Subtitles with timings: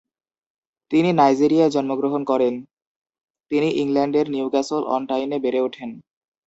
[0.91, 2.53] তিনি নাইজেরিয়ায় জন্মগ্রহণ করেন।
[3.51, 5.89] তিনি ইংল্যান্ডের নিউক্যাসল অন টাইনে বেড়ে ওঠেন।